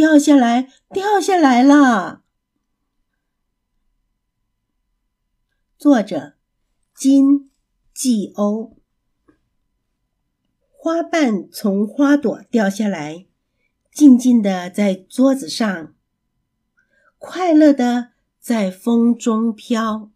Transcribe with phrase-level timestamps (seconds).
[0.00, 2.22] 掉下来，掉下来了。
[5.76, 6.36] 作者
[6.94, 7.50] 金
[7.92, 8.78] 季欧。
[10.70, 13.26] 花瓣从花朵掉下来，
[13.92, 15.94] 静静的在桌子上，
[17.18, 20.10] 快乐的在风中飘。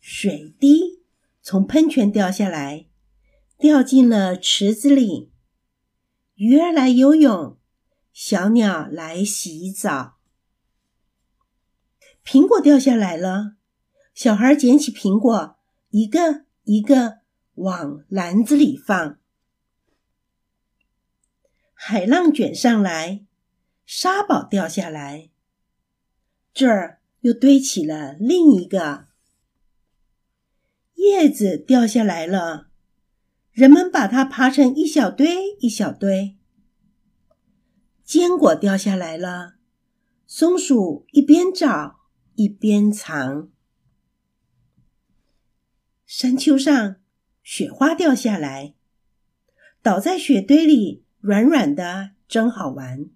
[0.00, 1.04] 水滴
[1.40, 2.88] 从喷泉掉下来，
[3.56, 5.30] 掉进了池子里。
[6.34, 7.56] 鱼儿来游泳，
[8.14, 10.18] 小鸟来洗澡。
[12.24, 13.56] 苹果掉下来了，
[14.14, 15.58] 小孩捡起苹果，
[15.90, 17.18] 一个一个
[17.54, 19.18] 往篮子里放。
[21.72, 23.26] 海浪卷上来，
[23.84, 25.30] 沙堡掉下来，
[26.52, 29.08] 这儿又堆起了另一个。
[30.94, 32.68] 叶子掉下来了，
[33.50, 36.38] 人们把它爬成一小堆一小堆。
[38.04, 39.54] 坚果掉下来了，
[40.26, 42.00] 松鼠一边找
[42.34, 43.48] 一边藏。
[46.04, 46.96] 山丘上
[47.42, 48.74] 雪花掉下来，
[49.80, 53.06] 倒在雪堆里，软软的，真好玩。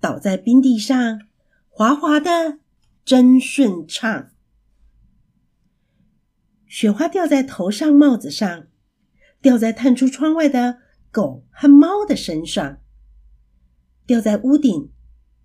[0.00, 1.22] 倒在冰地上，
[1.68, 2.60] 滑滑的，
[3.04, 4.30] 真顺畅。
[6.66, 8.68] 雪花掉在头上、帽子上，
[9.42, 10.78] 掉在探出窗外的
[11.10, 12.80] 狗和猫的身上，
[14.08, 14.90] 掉在屋顶，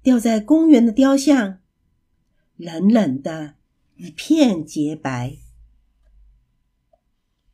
[0.01, 1.59] 掉在公园的雕像，
[2.55, 3.55] 冷冷的
[3.97, 5.35] 一片洁白。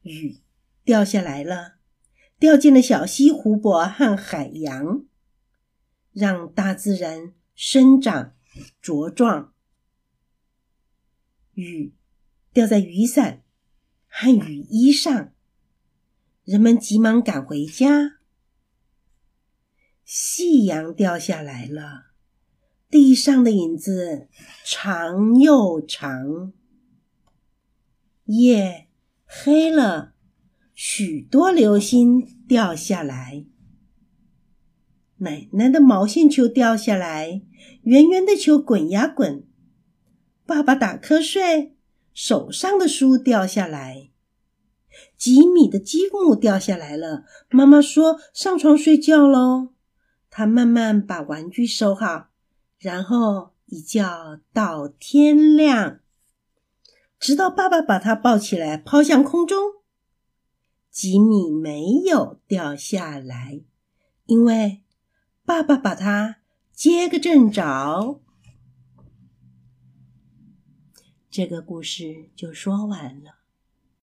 [0.04, 0.38] 雨
[0.84, 1.78] 掉下来了，
[2.38, 5.04] 掉进了小溪、湖泊和海洋，
[6.14, 8.36] 让大自然生长
[8.80, 9.52] 茁壮。
[11.56, 11.96] 雨
[12.54, 13.42] 掉在雨伞。
[14.12, 15.34] 和雨衣上，
[16.44, 18.19] 人们急忙赶回家。
[20.12, 22.06] 夕阳掉下来了，
[22.90, 24.28] 地上的影子
[24.66, 26.52] 长又长。
[28.26, 28.88] 夜
[29.28, 30.16] 黑了，
[30.73, 33.45] 许多流星掉下来。
[35.17, 37.44] 奶奶的毛线球掉下来，
[37.83, 39.45] 圆圆的球滚呀滚。
[40.44, 41.76] 爸爸打瞌睡。
[42.16, 44.10] 手上的书掉下来，
[45.16, 47.26] 几米的积木掉下来了。
[47.52, 49.73] 妈妈说：“上床睡觉喽。”
[50.30, 52.30] 他慢慢把玩具收好，
[52.78, 56.00] 然后一觉到天亮，
[57.20, 59.58] 直到爸爸把他抱起来抛向空中。
[60.92, 63.62] 吉米没有掉下来，
[64.26, 64.84] 因为
[65.45, 66.38] 爸爸把他
[66.72, 68.22] 接个正着。
[71.30, 73.39] 这个故事就说完了。